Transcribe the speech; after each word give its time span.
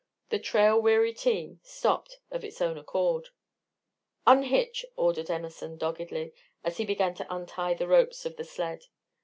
The 0.29 0.39
trail 0.39 0.81
weary 0.81 1.13
team 1.13 1.59
stopped 1.61 2.17
of 2.31 2.43
its 2.43 2.59
own 2.59 2.75
accord. 2.75 3.29
"Unhitch!" 4.25 4.83
ordered 4.95 5.29
Emerson, 5.29 5.77
doggedly, 5.77 6.33
as 6.63 6.77
he 6.77 6.85
began 6.85 7.13
to 7.13 7.27
untie 7.31 7.75
the 7.75 7.87
ropes 7.87 8.25
of 8.25 8.35
the 8.35 8.43
sled. 8.43 8.85